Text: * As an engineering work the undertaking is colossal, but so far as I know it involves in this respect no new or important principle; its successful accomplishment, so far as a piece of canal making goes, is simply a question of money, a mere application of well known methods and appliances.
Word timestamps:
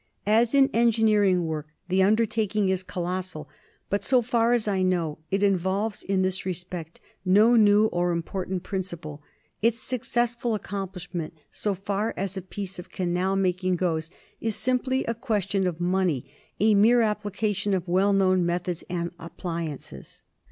* 0.19 0.25
As 0.41 0.55
an 0.55 0.71
engineering 0.73 1.45
work 1.45 1.67
the 1.87 2.01
undertaking 2.01 2.69
is 2.69 2.81
colossal, 2.81 3.47
but 3.87 4.03
so 4.03 4.23
far 4.23 4.51
as 4.51 4.67
I 4.67 4.81
know 4.81 5.19
it 5.29 5.43
involves 5.43 6.01
in 6.01 6.23
this 6.23 6.43
respect 6.43 6.99
no 7.23 7.55
new 7.55 7.85
or 7.85 8.11
important 8.11 8.63
principle; 8.63 9.21
its 9.61 9.79
successful 9.79 10.55
accomplishment, 10.55 11.37
so 11.51 11.75
far 11.75 12.15
as 12.17 12.35
a 12.35 12.41
piece 12.41 12.79
of 12.79 12.89
canal 12.89 13.35
making 13.35 13.75
goes, 13.75 14.09
is 14.39 14.55
simply 14.55 15.05
a 15.05 15.13
question 15.13 15.67
of 15.67 15.79
money, 15.79 16.25
a 16.59 16.73
mere 16.73 17.01
application 17.03 17.75
of 17.75 17.87
well 17.87 18.11
known 18.11 18.43
methods 18.43 18.83
and 18.89 19.11
appliances. 19.19 20.23